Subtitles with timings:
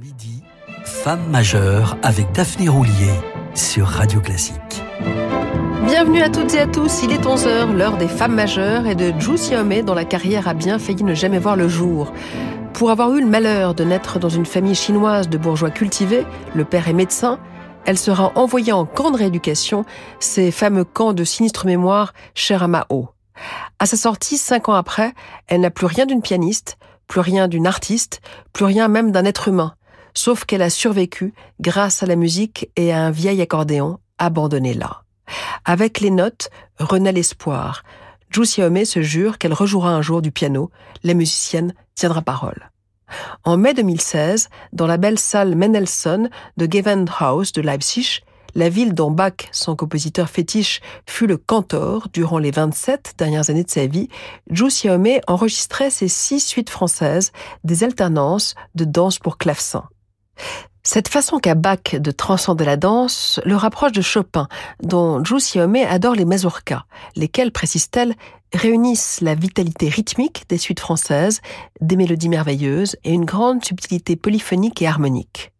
[0.00, 0.42] Midi,
[0.84, 3.12] Femme majeure avec Daphné Roulier
[3.54, 4.82] sur Radio Classique.
[5.86, 9.12] Bienvenue à toutes et à tous, il est 11h, l'heure des femmes majeures et de
[9.20, 12.12] Zhu Xiaomei dont la carrière a bien failli ne jamais voir le jour.
[12.72, 16.26] Pour avoir eu le malheur de naître dans une famille chinoise de bourgeois cultivés,
[16.56, 17.38] le père est médecin,
[17.84, 19.84] elle sera envoyée en camp de rééducation,
[20.18, 22.86] ces fameux camps de sinistre mémoire chers à.
[23.78, 25.12] À sa sortie, cinq ans après,
[25.46, 28.22] elle n'a plus rien d'une pianiste, plus rien d'une artiste,
[28.52, 29.74] plus rien même d'un être humain,
[30.14, 35.02] sauf qu'elle a survécu grâce à la musique et à un vieil accordéon abandonné là.
[35.64, 37.82] Avec les notes, renaît l'espoir.
[38.34, 40.70] Zhu Xiaomei se jure qu'elle rejouera un jour du piano,
[41.02, 42.70] la musicienne tiendra parole.
[43.44, 48.20] En mai 2016, dans la belle salle Mendelssohn de Gewandhaus de Leipzig,
[48.54, 53.64] la ville dont Bach, son compositeur fétiche, fut le cantor durant les 27 dernières années
[53.64, 54.08] de sa vie,
[54.52, 57.32] Zhu Xiaomei enregistrait ses six suites françaises,
[57.64, 59.88] des alternances de danse pour clavecin.
[60.86, 64.48] Cette façon qu'a Bach de transcender la danse le rapproche de Chopin,
[64.82, 66.84] dont Zhu adore les mazurkas,
[67.16, 68.14] lesquels, précise-t-elle,
[68.52, 71.40] réunissent la vitalité rythmique des suites françaises,
[71.80, 75.52] des mélodies merveilleuses et une grande subtilité polyphonique et harmonique.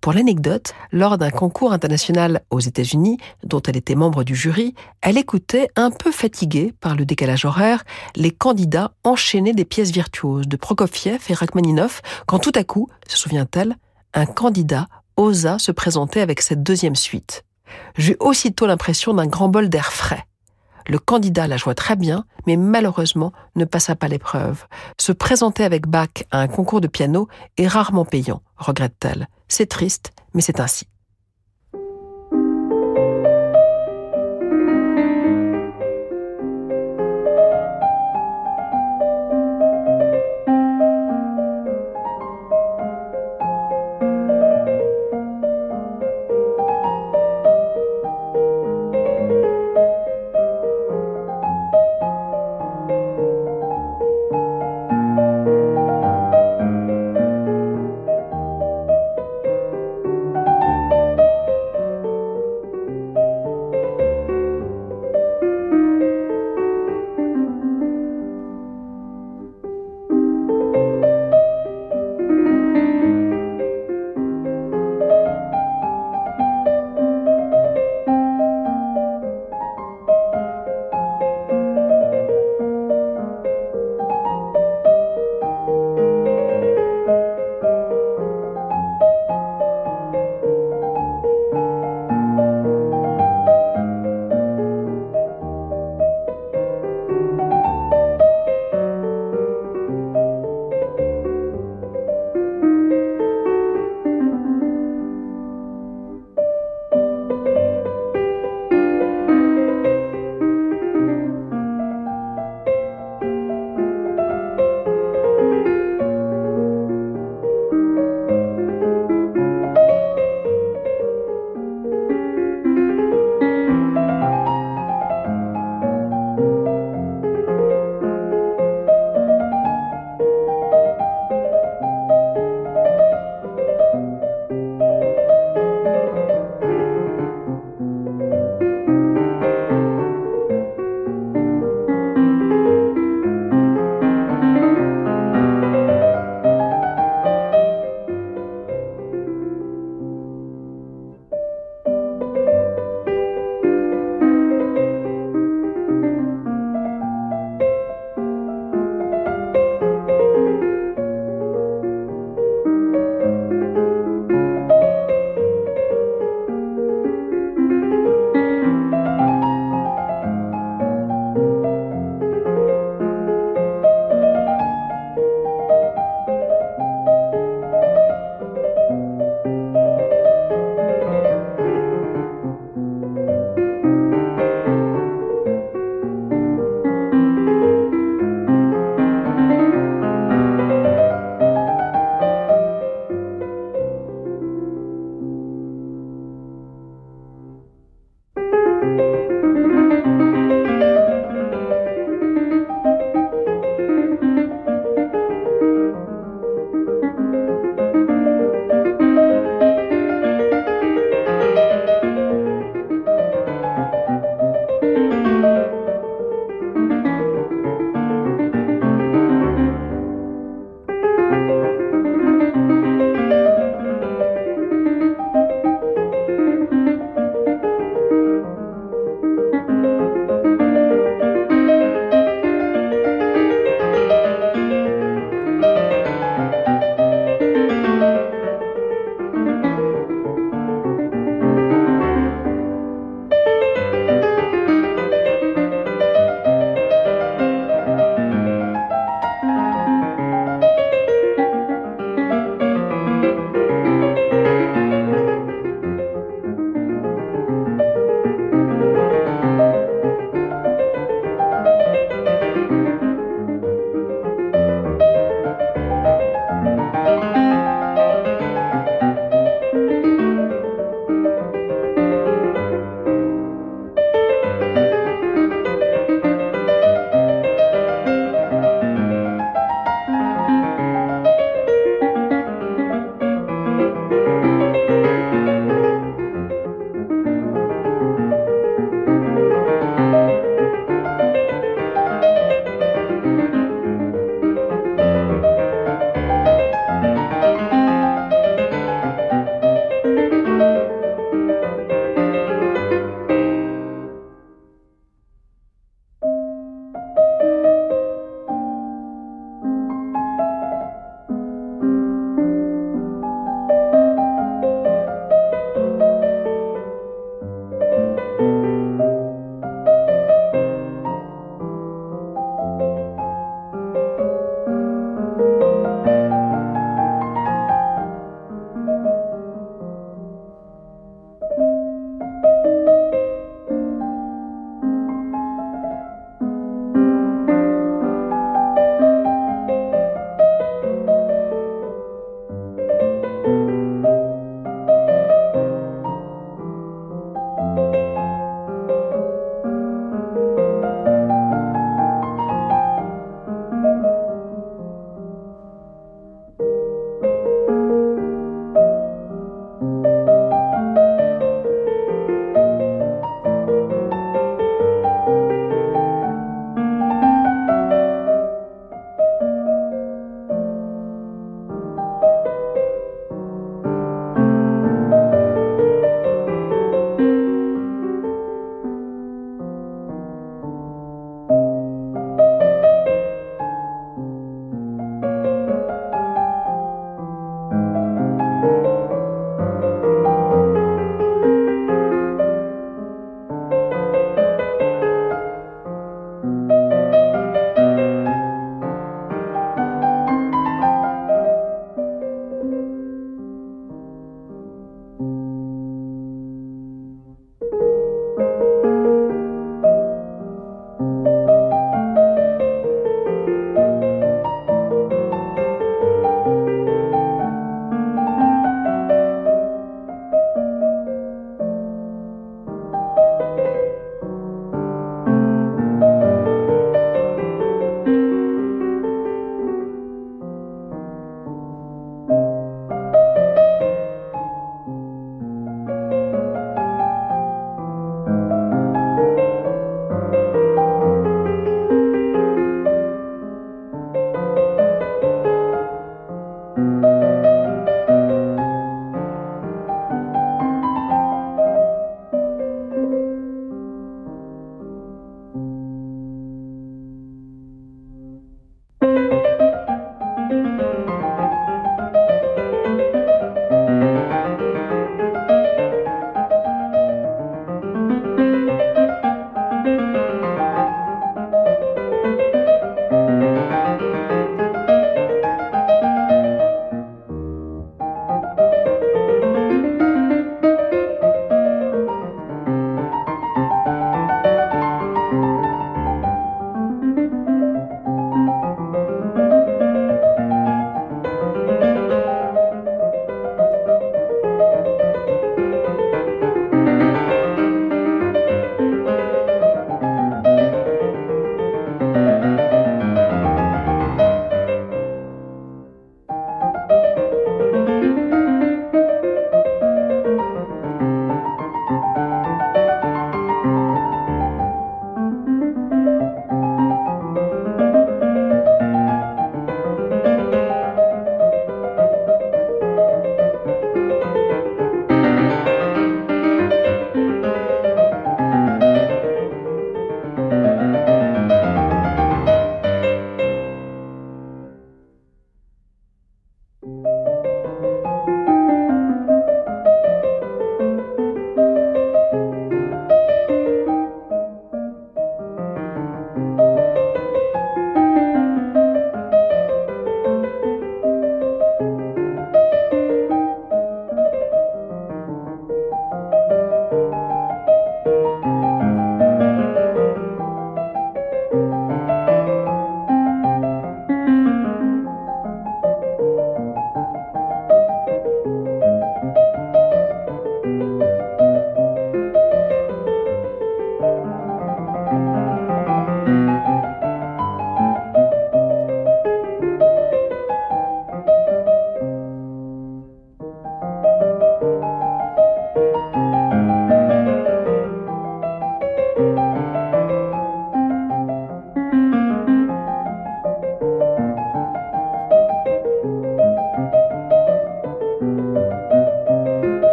[0.00, 5.16] Pour l'anecdote, lors d'un concours international aux États-Unis, dont elle était membre du jury, elle
[5.18, 7.84] écoutait, un peu fatiguée par le décalage horaire,
[8.16, 13.16] les candidats enchaîner des pièces virtuoses de Prokofiev et Rachmaninoff, quand tout à coup, se
[13.16, 13.76] souvient-elle,
[14.14, 17.44] un candidat osa se présenter avec cette deuxième suite.
[17.96, 20.24] J'eus aussitôt l'impression d'un grand bol d'air frais.
[20.86, 24.66] Le candidat la joua très bien, mais malheureusement ne passa pas l'épreuve.
[25.00, 29.28] Se présenter avec Bach à un concours de piano est rarement payant, regrette-t-elle.
[29.48, 30.86] C'est triste, mais c'est ainsi.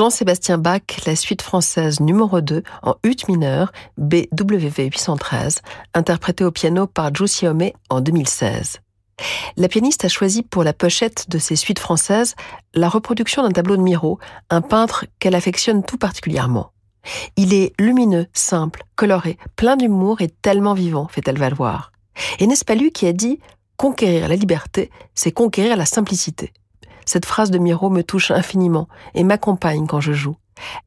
[0.00, 5.60] Jean-Sébastien Bach, la suite française numéro 2 en ut mineur, BWV 813,
[5.92, 8.80] interprétée au piano par Jussi Homme en 2016.
[9.58, 12.34] La pianiste a choisi pour la pochette de ses suites françaises
[12.72, 16.72] la reproduction d'un tableau de Miro, un peintre qu'elle affectionne tout particulièrement.
[17.36, 21.92] Il est lumineux, simple, coloré, plein d'humour et tellement vivant, fait-elle valoir.
[22.38, 23.38] Et n'est-ce pas lui qui a dit
[23.76, 26.54] Conquérir la liberté, c'est conquérir la simplicité.
[27.04, 30.36] Cette phrase de Miro me touche infiniment et m'accompagne quand je joue.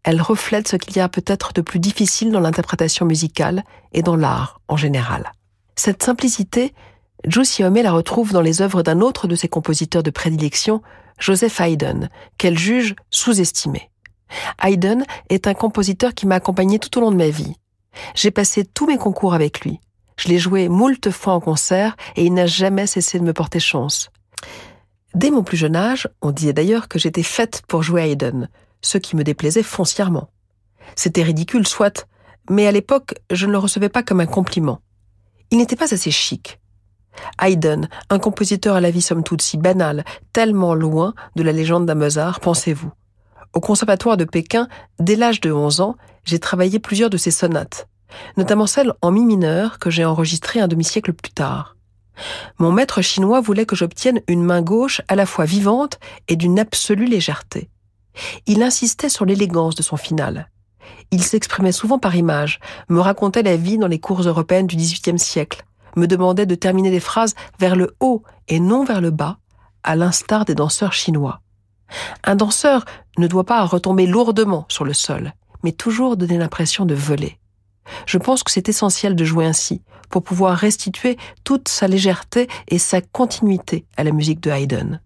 [0.03, 4.15] Elle reflète ce qu'il y a peut-être de plus difficile dans l'interprétation musicale et dans
[4.15, 5.31] l'art en général.
[5.75, 6.73] Cette simplicité,
[7.25, 10.81] Jussi Homme la retrouve dans les œuvres d'un autre de ses compositeurs de prédilection,
[11.19, 13.89] Joseph Haydn, qu'elle juge sous-estimé.
[14.61, 17.55] Haydn est un compositeur qui m'a accompagné tout au long de ma vie.
[18.15, 19.79] J'ai passé tous mes concours avec lui.
[20.17, 23.59] Je l'ai joué moult fois en concert et il n'a jamais cessé de me porter
[23.59, 24.09] chance.
[25.15, 28.49] Dès mon plus jeune âge, on disait d'ailleurs que j'étais faite pour jouer Haydn,
[28.81, 30.29] ce qui me déplaisait foncièrement.
[30.95, 32.07] C'était ridicule, soit,
[32.49, 34.81] mais à l'époque, je ne le recevais pas comme un compliment.
[35.51, 36.59] Il n'était pas assez chic.
[37.39, 40.03] Haydn, un compositeur à la vie somme toute si banale,
[40.33, 42.91] tellement loin de la légende d'un Mozart, pensez-vous.
[43.53, 44.67] Au conservatoire de Pékin,
[44.99, 47.87] dès l'âge de 11 ans, j'ai travaillé plusieurs de ses sonates,
[48.35, 51.75] notamment celle en mi mineur que j'ai enregistrée un demi-siècle plus tard.
[52.59, 56.59] Mon maître chinois voulait que j'obtienne une main gauche à la fois vivante et d'une
[56.59, 57.69] absolue légèreté.
[58.45, 60.49] Il insistait sur l'élégance de son final.
[61.11, 65.19] Il s'exprimait souvent par images, me racontait la vie dans les cours européennes du XVIIIe
[65.19, 65.63] siècle,
[65.95, 69.37] me demandait de terminer des phrases vers le haut et non vers le bas,
[69.83, 71.41] à l'instar des danseurs chinois.
[72.23, 72.85] Un danseur
[73.17, 77.37] ne doit pas retomber lourdement sur le sol, mais toujours donner l'impression de voler.
[78.05, 82.77] Je pense que c'est essentiel de jouer ainsi, pour pouvoir restituer toute sa légèreté et
[82.77, 84.99] sa continuité à la musique de Haydn.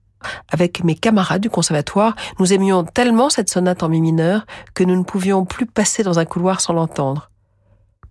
[0.50, 4.96] Avec mes camarades du conservatoire, nous aimions tellement cette sonate en mi mineur que nous
[4.96, 7.31] ne pouvions plus passer dans un couloir sans l'entendre.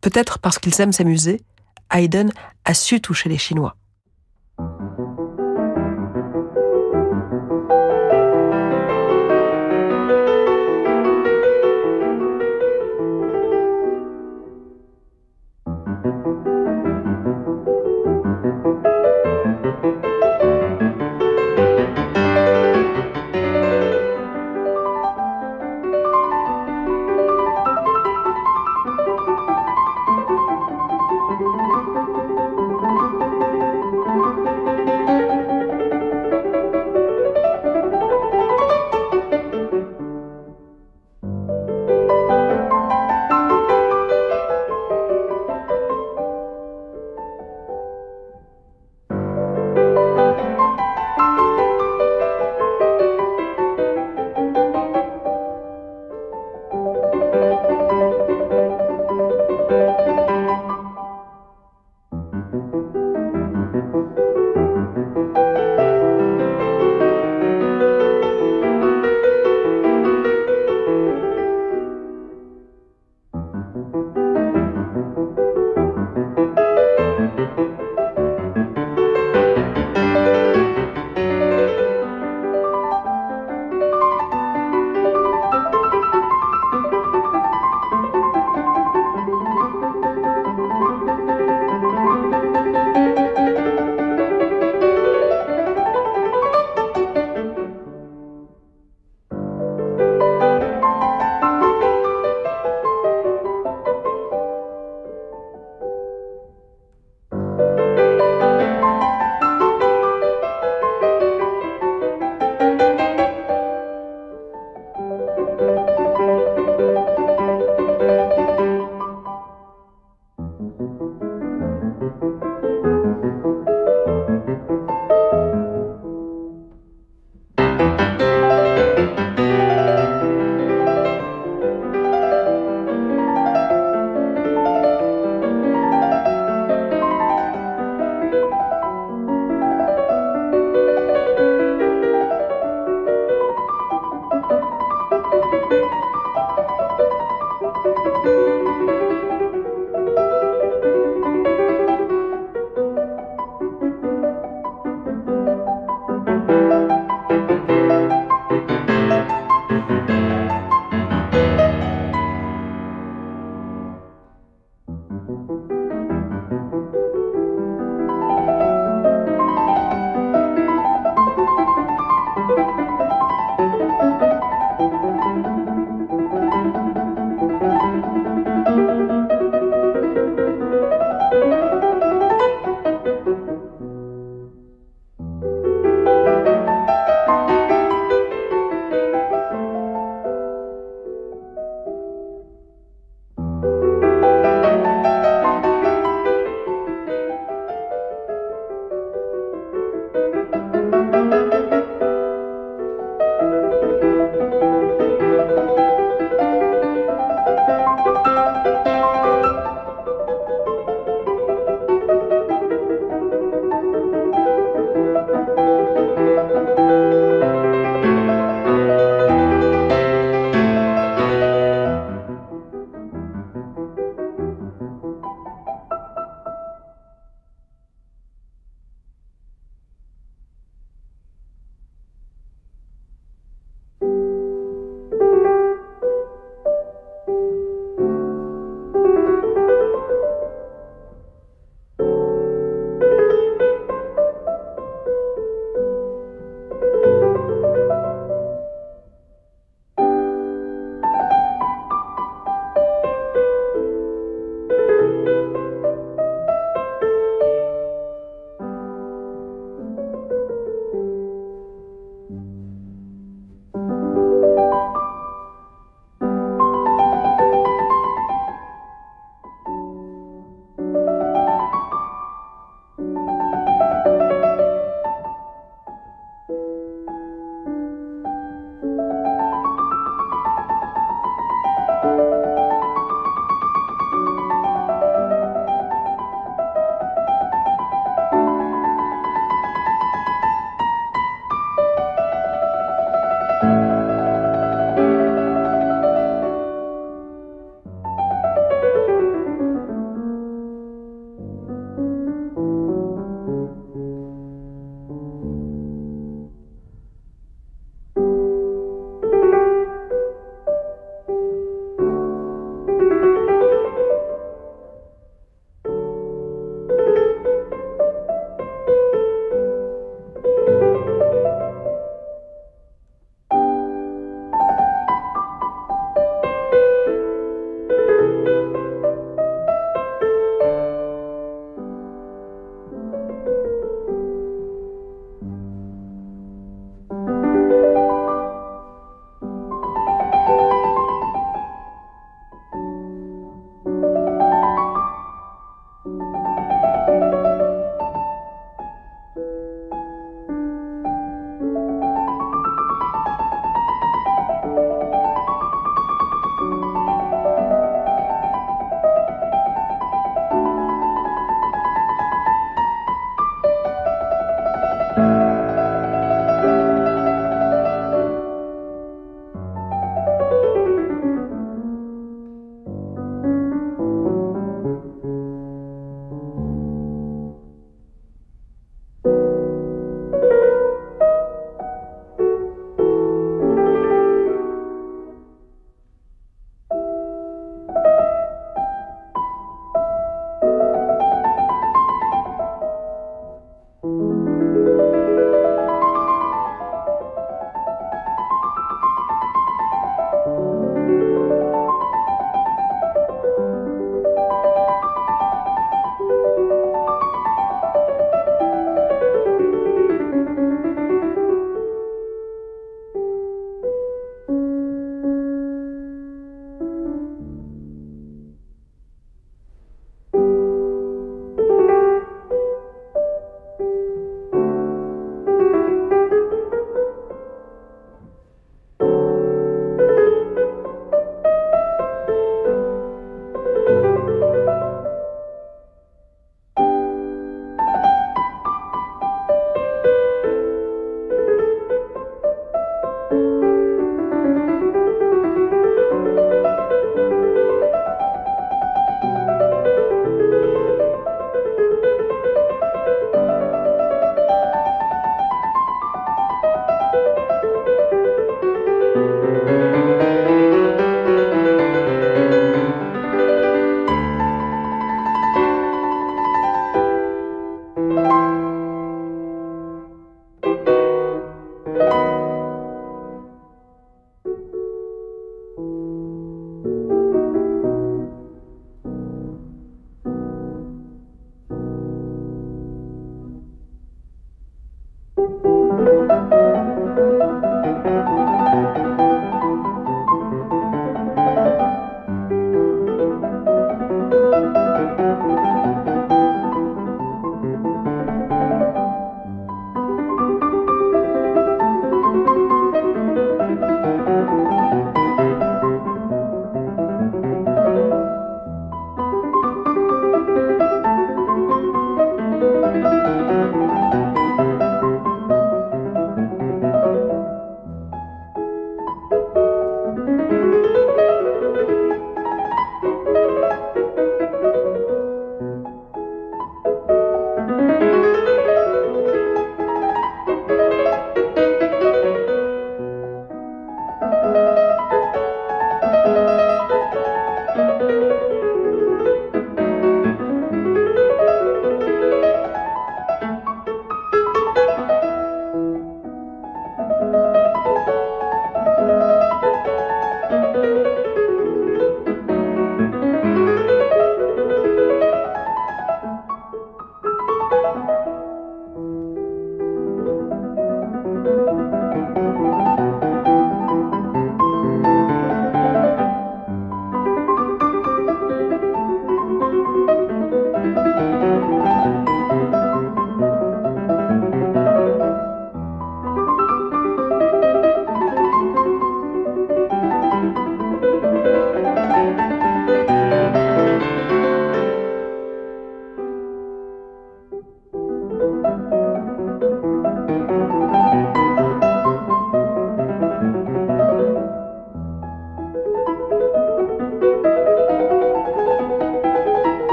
[0.00, 1.42] Peut-être parce qu'ils aiment s'amuser,
[1.92, 2.30] Haydn
[2.64, 3.76] a su toucher les Chinois.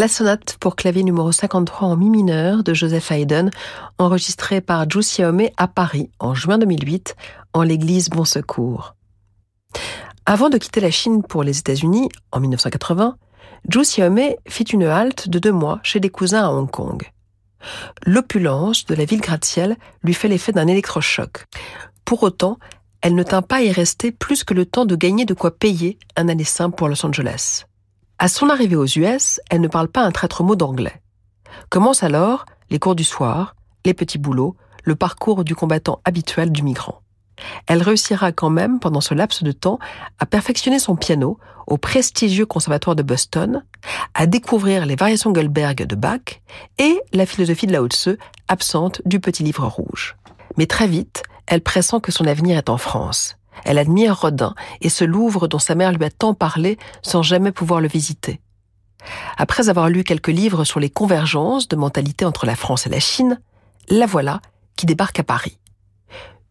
[0.00, 3.50] La sonate pour clavier numéro 53 en mi mineur de Joseph Haydn,
[3.98, 7.14] enregistrée par Zhu Xiaomei à Paris en juin 2008
[7.52, 8.94] en l'église Bon Secours.
[10.24, 13.18] Avant de quitter la Chine pour les États-Unis en 1980,
[13.70, 17.06] Zhu Xiaomei fit une halte de deux mois chez des cousins à Hong Kong.
[18.06, 21.44] L'opulence de la ville gratte-ciel lui fait l'effet d'un électrochoc.
[22.06, 22.58] Pour autant,
[23.02, 25.50] elle ne tint pas à y rester plus que le temps de gagner de quoi
[25.50, 27.66] payer un aller simple pour Los Angeles.
[28.22, 31.00] À son arrivée aux US, elle ne parle pas un traître mot d'anglais.
[31.70, 33.56] Commence alors les cours du soir,
[33.86, 37.00] les petits boulots, le parcours du combattant habituel du migrant.
[37.66, 39.78] Elle réussira quand même, pendant ce laps de temps,
[40.18, 43.64] à perfectionner son piano au prestigieux conservatoire de Boston,
[44.12, 46.42] à découvrir les variations Goldberg de Bach
[46.76, 50.14] et la philosophie de Lao Tse, absente du petit livre rouge.
[50.58, 53.39] Mais très vite, elle pressent que son avenir est en France.
[53.64, 57.52] Elle admire Rodin et ce Louvre dont sa mère lui a tant parlé sans jamais
[57.52, 58.40] pouvoir le visiter.
[59.36, 63.00] Après avoir lu quelques livres sur les convergences de mentalité entre la France et la
[63.00, 63.40] Chine,
[63.88, 64.40] la voilà
[64.76, 65.58] qui débarque à Paris.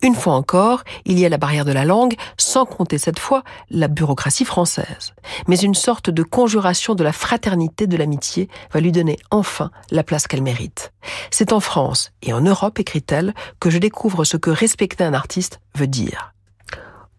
[0.01, 3.43] Une fois encore, il y a la barrière de la langue, sans compter cette fois
[3.69, 5.13] la bureaucratie française.
[5.47, 10.03] Mais une sorte de conjuration de la fraternité de l'amitié va lui donner enfin la
[10.03, 10.93] place qu'elle mérite.
[11.31, 15.59] C'est en France et en Europe, écrit-elle, que je découvre ce que respecter un artiste
[15.75, 16.33] veut dire.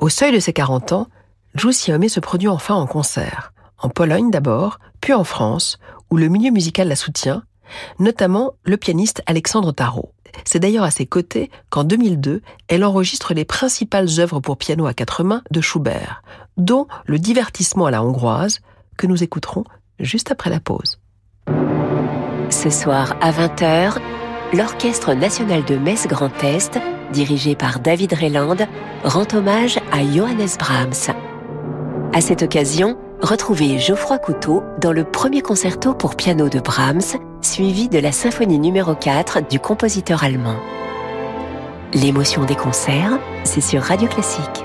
[0.01, 1.09] Au seuil de ses 40 ans,
[1.59, 5.79] Zhu Xiaomei se produit enfin en concert, en Pologne d'abord, puis en France,
[6.11, 7.43] où le milieu musical la soutient,
[7.99, 10.15] notamment le pianiste Alexandre Tarot.
[10.47, 14.95] C'est d'ailleurs à ses côtés qu'en 2002, elle enregistre les principales œuvres pour piano à
[14.95, 16.23] quatre mains de Schubert,
[16.57, 18.61] dont le divertissement à la hongroise,
[18.97, 19.65] que nous écouterons
[19.99, 20.99] juste après la pause.
[22.49, 23.99] Ce soir à 20h,
[24.55, 26.79] l'Orchestre national de Metz Grand Est
[27.13, 28.57] dirigé par David Reland,
[29.05, 31.15] rend hommage à Johannes Brahms.
[32.13, 37.89] À cette occasion, retrouvez Geoffroy Couteau dans le premier concerto pour piano de Brahms, suivi
[37.89, 40.57] de la symphonie numéro 4 du compositeur allemand.
[41.95, 44.65] L'émotion des concerts, c'est sur Radio Classique.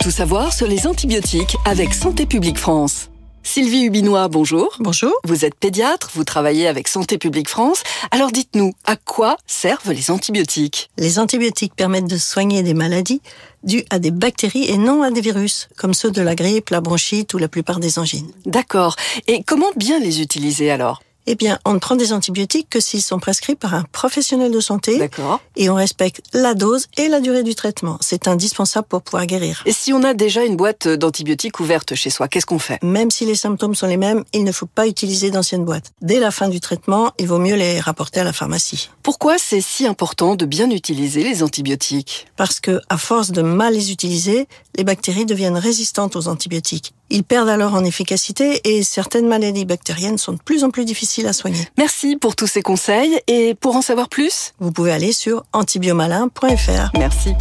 [0.00, 3.10] Tout savoir sur les antibiotiques avec Santé publique France.
[3.42, 4.76] Sylvie Hubinois, bonjour.
[4.80, 5.12] Bonjour.
[5.24, 7.82] Vous êtes pédiatre, vous travaillez avec Santé publique France.
[8.10, 10.90] Alors dites-nous, à quoi servent les antibiotiques?
[10.98, 13.22] Les antibiotiques permettent de soigner des maladies
[13.64, 16.80] dues à des bactéries et non à des virus, comme ceux de la grippe, la
[16.80, 18.30] bronchite ou la plupart des angines.
[18.46, 18.96] D'accord.
[19.26, 21.02] Et comment bien les utiliser alors?
[21.26, 24.60] Eh bien, on ne prend des antibiotiques que s'ils sont prescrits par un professionnel de
[24.60, 24.98] santé.
[24.98, 25.40] D'accord.
[25.56, 27.98] Et on respecte la dose et la durée du traitement.
[28.00, 29.62] C'est indispensable pour pouvoir guérir.
[29.66, 32.82] Et si on a déjà une boîte d'antibiotiques ouverte chez soi, qu'est-ce qu'on fait?
[32.82, 35.92] Même si les symptômes sont les mêmes, il ne faut pas utiliser d'anciennes boîtes.
[36.02, 38.90] Dès la fin du traitement, il vaut mieux les rapporter à la pharmacie.
[39.02, 42.26] Pourquoi c'est si important de bien utiliser les antibiotiques?
[42.36, 46.94] Parce que, à force de mal les utiliser, les bactéries deviennent résistantes aux antibiotiques.
[47.10, 51.26] Ils perdent alors en efficacité et certaines maladies bactériennes sont de plus en plus difficiles
[51.26, 51.68] à soigner.
[51.76, 56.98] Merci pour tous ces conseils et pour en savoir plus, vous pouvez aller sur antibiomalin.fr.
[56.98, 57.34] Merci.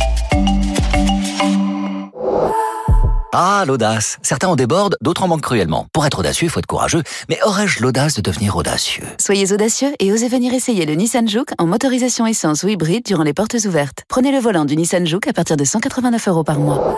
[3.62, 4.20] Ah, l'audace.
[4.22, 5.88] Certains en débordent, d'autres en manquent cruellement.
[5.92, 7.04] Pour être audacieux, il faut être courageux.
[7.28, 9.04] Mais aurais-je l'audace de devenir audacieux?
[9.20, 13.24] Soyez audacieux et osez venir essayer le Nissan Juke en motorisation essence ou hybride durant
[13.24, 14.04] les portes ouvertes.
[14.08, 16.96] Prenez le volant du Nissan Juke à partir de 189 euros par mois.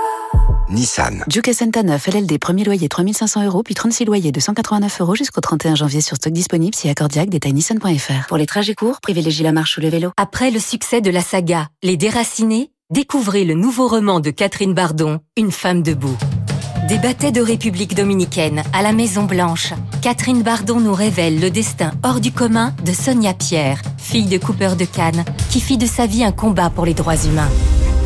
[0.69, 1.23] Nissan.
[1.27, 5.41] Juke Senta 9, LLD, premier loyer 3500 euros, puis 36 loyers de 189 euros jusqu'au
[5.41, 8.27] 31 janvier sur stock disponible si accordiaque, détail nissan.fr.
[8.27, 10.11] Pour les trajets courts, privilégiez la marche ou le vélo.
[10.15, 15.21] Après le succès de la saga Les Déracinés, découvrez le nouveau roman de Catherine Bardon,
[15.35, 16.17] Une femme debout.
[16.97, 22.19] Bâtés de République dominicaine à la Maison Blanche, Catherine Bardon nous révèle le destin hors
[22.19, 26.23] du commun de Sonia Pierre, fille de Cooper de Cannes, qui fit de sa vie
[26.23, 27.49] un combat pour les droits humains.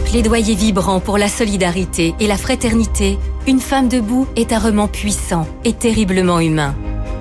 [0.05, 3.17] Plaidoyer vibrant pour la solidarité et la fraternité,
[3.47, 6.75] Une femme debout est un roman puissant et terriblement humain.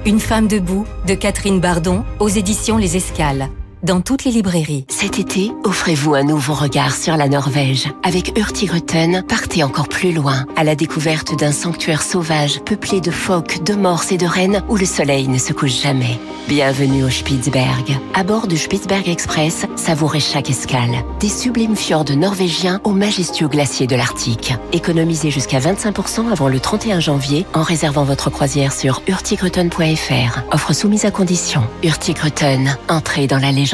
[0.06, 3.50] Une femme debout de Catherine Bardon aux éditions Les Escales
[3.84, 4.86] dans toutes les librairies.
[4.88, 7.88] Cet été, offrez-vous un nouveau regard sur la Norvège.
[8.02, 13.62] Avec Hurtigruten, partez encore plus loin, à la découverte d'un sanctuaire sauvage peuplé de phoques,
[13.62, 16.18] de morses et de rennes où le soleil ne se couche jamais.
[16.48, 17.98] Bienvenue au Spitzberg.
[18.14, 21.04] À bord du Spitzberg Express, savourez chaque escale.
[21.20, 24.54] Des sublimes fjords norvégiens aux majestueux glaciers de l'Arctique.
[24.72, 30.40] Économisez jusqu'à 25% avant le 31 janvier en réservant votre croisière sur hurtigruten.fr.
[30.52, 31.62] Offre soumise à condition.
[31.82, 33.73] Hurtigruten, entrez dans la légende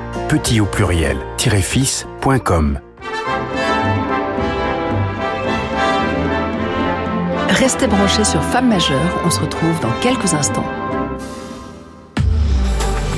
[0.27, 2.79] Petit au pluriel, fils.com.
[7.49, 10.65] Restez branchés sur Femmes majeures, on se retrouve dans quelques instants.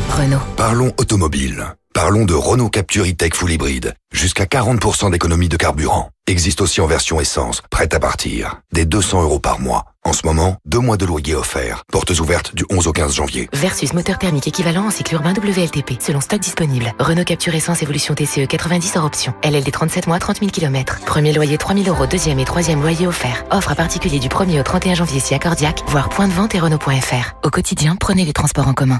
[0.09, 0.37] Renault.
[0.57, 1.75] Parlons automobile.
[1.93, 3.93] Parlons de Renault Capture E-Tech Full Hybride.
[4.11, 6.09] Jusqu'à 40% d'économie de carburant.
[6.25, 8.61] Existe aussi en version essence, prête à partir.
[8.73, 9.85] Des 200 euros par mois.
[10.03, 11.83] En ce moment, deux mois de loyer offerts.
[11.91, 13.47] Portes ouvertes du 11 au 15 janvier.
[13.53, 16.93] Versus moteur thermique équivalent en cycle urbain WLTP, selon stock disponible.
[16.97, 19.35] Renault Capture Essence Évolution TCE 90 hors option.
[19.43, 20.99] LLD 37 mois, 30 000 km.
[21.05, 23.43] Premier loyer 3 000 euros, deuxième et troisième loyer offert.
[23.51, 26.59] Offre à particulier du 1er au 31 janvier si accordiaque, voire point de vente et
[26.59, 27.35] Renault.fr.
[27.43, 28.99] Au quotidien, prenez les transports en commun.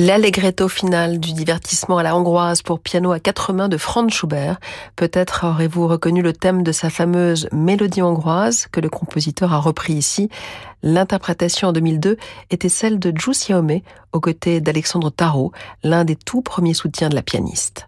[0.00, 4.60] L'allegretto final du divertissement à la hongroise pour piano à quatre mains de Franz Schubert.
[4.94, 9.94] Peut-être aurez-vous reconnu le thème de sa fameuse mélodie hongroise que le compositeur a repris
[9.94, 10.28] ici.
[10.84, 12.16] L'interprétation en 2002
[12.50, 13.82] était celle de Zhu Xiaomei
[14.12, 15.50] aux côtés d'Alexandre Tarot,
[15.82, 17.84] l'un des tout premiers soutiens de la pianiste.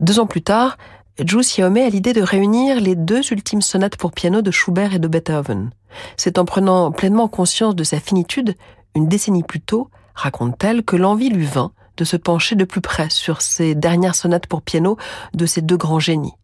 [0.00, 0.78] Deux ans plus tard,
[1.20, 4.98] Zhu Xiaomei a l'idée de réunir les deux ultimes sonates pour piano de Schubert et
[4.98, 5.70] de Beethoven.
[6.16, 8.56] C'est en prenant pleinement conscience de sa finitude,
[8.96, 13.10] une décennie plus tôt, raconte-t-elle que l'envie lui vint de se pencher de plus près
[13.10, 14.96] sur ces dernières sonates pour piano
[15.34, 16.34] de ces deux grands génies.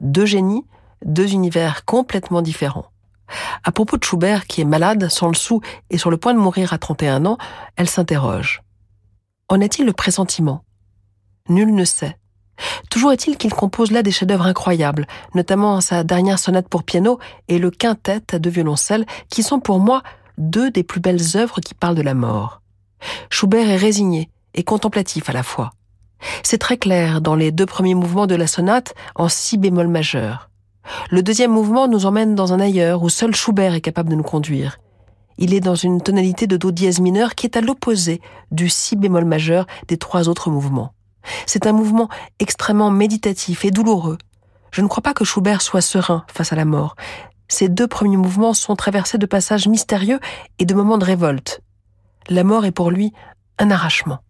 [0.00, 0.64] Deux génies,
[1.04, 2.86] deux univers complètement différents.
[3.64, 6.38] À propos de Schubert, qui est malade, sans le sou et sur le point de
[6.38, 7.38] mourir à 31 ans,
[7.76, 8.62] elle s'interroge.
[9.48, 10.64] En est-il le pressentiment?
[11.48, 12.18] Nul ne sait.
[12.90, 17.18] Toujours est-il qu'il compose là des chefs-d'œuvre incroyables, notamment sa dernière sonate pour piano
[17.48, 20.02] et le quintet à deux violoncelles, qui sont pour moi
[20.38, 22.61] deux des plus belles œuvres qui parlent de la mort.
[23.30, 25.70] Schubert est résigné et contemplatif à la fois.
[26.42, 30.50] C'est très clair dans les deux premiers mouvements de la sonate en si bémol majeur.
[31.10, 34.22] Le deuxième mouvement nous emmène dans un ailleurs où seul Schubert est capable de nous
[34.22, 34.78] conduire.
[35.38, 38.96] Il est dans une tonalité de do dièse mineur qui est à l'opposé du si
[38.96, 40.92] bémol majeur des trois autres mouvements.
[41.46, 44.18] C'est un mouvement extrêmement méditatif et douloureux.
[44.72, 46.96] Je ne crois pas que Schubert soit serein face à la mort.
[47.48, 50.18] Ces deux premiers mouvements sont traversés de passages mystérieux
[50.58, 51.60] et de moments de révolte.
[52.28, 53.12] La mort est pour lui
[53.58, 54.20] un arrachement.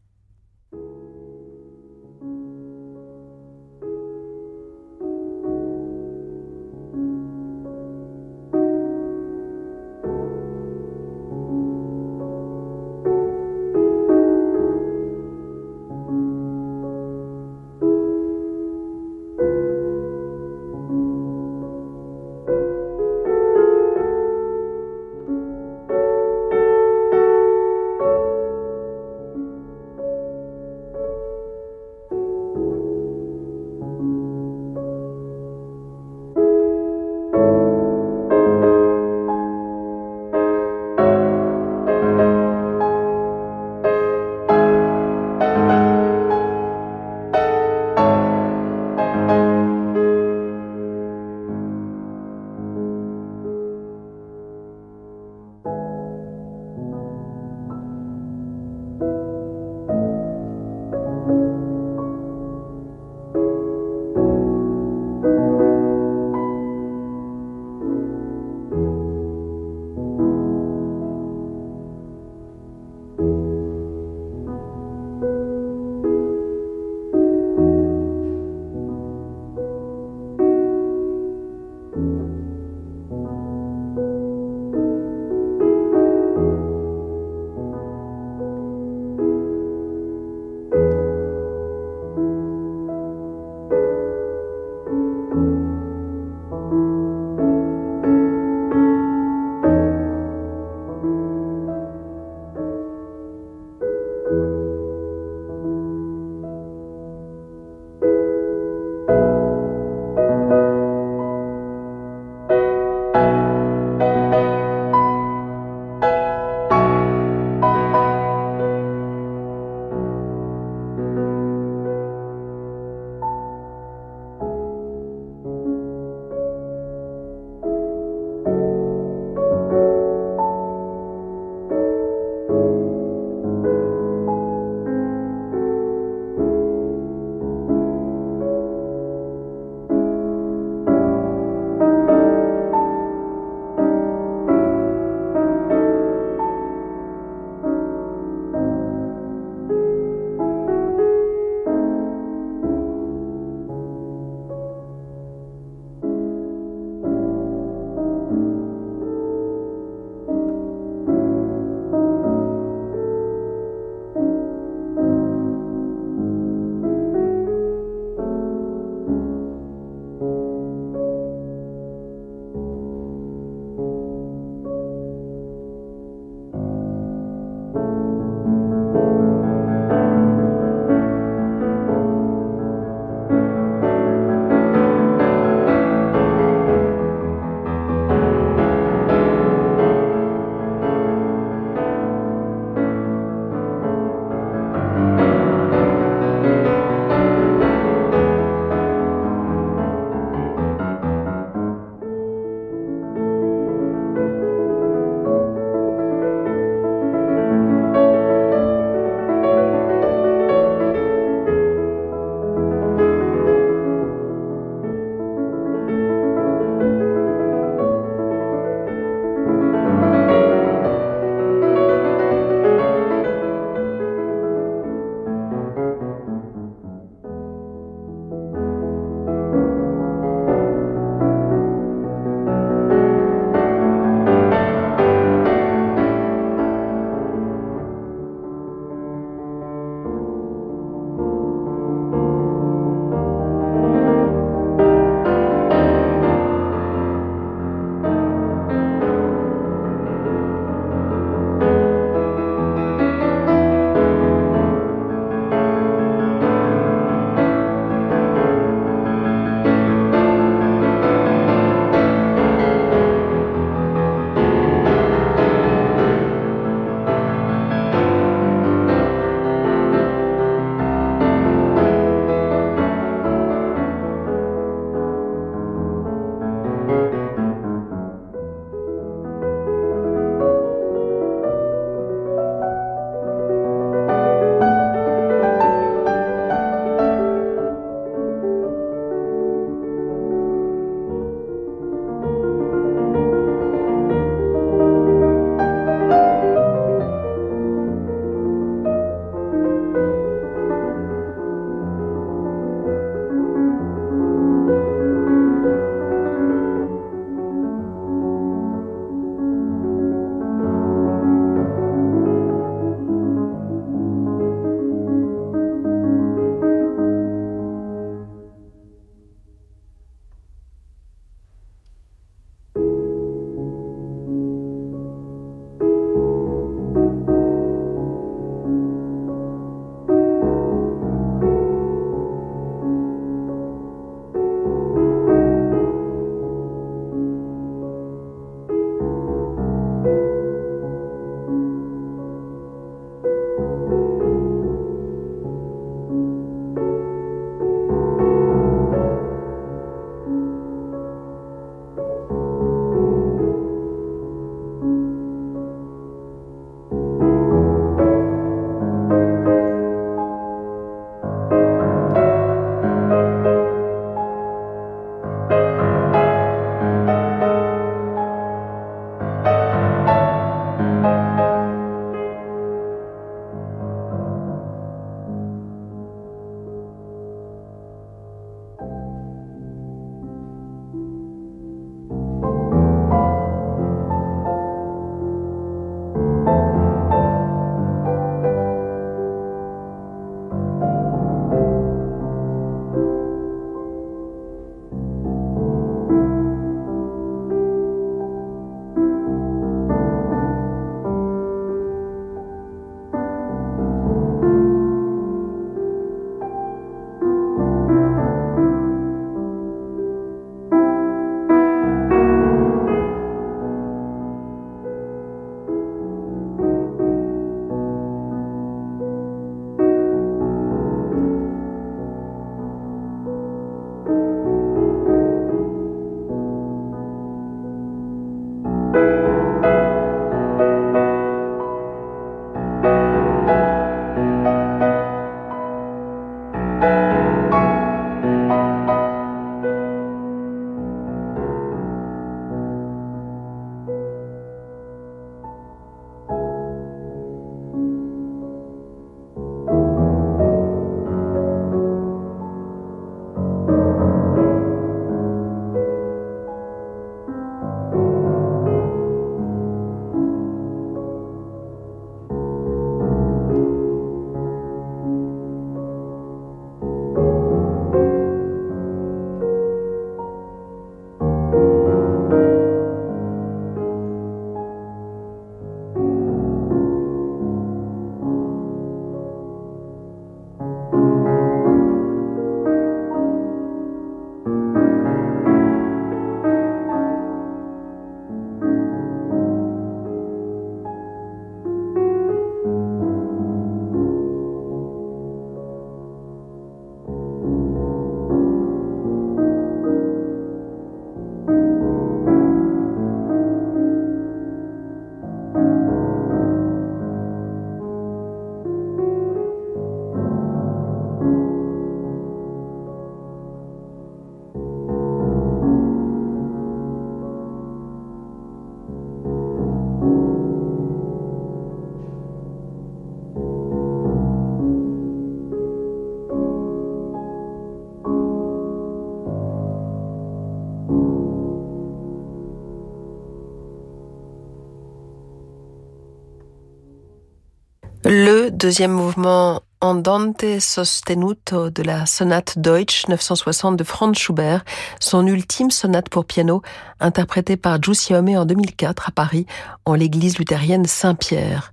[538.62, 544.64] Deuxième mouvement Andante sostenuto de la sonate Deutsch 960 de Franz Schubert,
[545.00, 546.62] son ultime sonate pour piano,
[547.00, 549.46] interprétée par Giuseppe en 2004 à Paris,
[549.84, 551.72] en l'église luthérienne Saint-Pierre.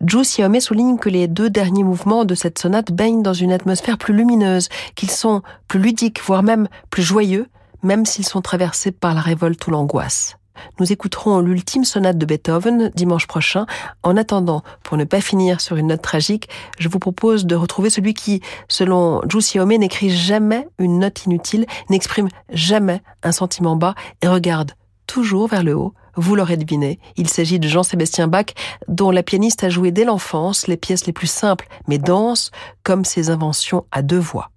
[0.00, 4.14] Giuseppe souligne que les deux derniers mouvements de cette sonate baignent dans une atmosphère plus
[4.14, 7.46] lumineuse, qu'ils sont plus ludiques, voire même plus joyeux,
[7.82, 10.38] même s'ils sont traversés par la révolte ou l'angoisse.
[10.78, 13.66] Nous écouterons l'ultime sonate de Beethoven dimanche prochain.
[14.02, 16.48] En attendant, pour ne pas finir sur une note tragique,
[16.78, 22.28] je vous propose de retrouver celui qui, selon Giussi n'écrit jamais une note inutile, n'exprime
[22.50, 24.72] jamais un sentiment bas et regarde
[25.06, 25.94] toujours vers le haut.
[26.16, 28.46] Vous l'aurez deviné, il s'agit de Jean-Sébastien Bach,
[28.86, 32.50] dont la pianiste a joué dès l'enfance les pièces les plus simples mais denses,
[32.82, 34.50] comme ses inventions à deux voix.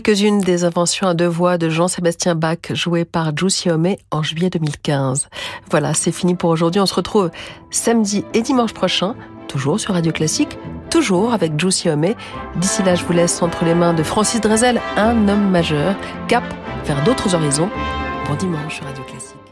[0.00, 4.50] Quelques-unes des inventions à deux voix de Jean-Sébastien Bach jouées par Juicy Homé en juillet
[4.50, 5.28] 2015.
[5.70, 6.80] Voilà, c'est fini pour aujourd'hui.
[6.80, 7.30] On se retrouve
[7.70, 9.14] samedi et dimanche prochain,
[9.46, 10.58] toujours sur Radio Classique,
[10.90, 12.16] toujours avec Juicy Homé.
[12.56, 15.94] D'ici là, je vous laisse entre les mains de Francis Drezel, un homme majeur,
[16.26, 16.42] cap
[16.86, 17.70] vers d'autres horizons.
[18.28, 19.43] Bon dimanche sur Radio Classique.